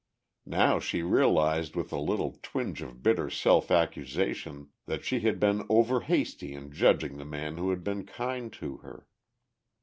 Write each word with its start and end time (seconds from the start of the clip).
Now 0.47 0.79
she 0.79 1.03
realized 1.03 1.75
with 1.75 1.91
a 1.93 1.99
little 1.99 2.39
twinge 2.41 2.81
of 2.81 3.03
bitter 3.03 3.29
self 3.29 3.69
accusation 3.69 4.69
that 4.87 5.05
she 5.05 5.19
had 5.19 5.39
been 5.39 5.63
over 5.69 5.99
hasty 5.99 6.55
in 6.55 6.71
judging 6.71 7.17
the 7.17 7.23
man 7.25 7.57
who 7.57 7.69
had 7.69 7.83
been 7.83 8.07
kind 8.07 8.51
to 8.53 8.77
her. 8.77 9.05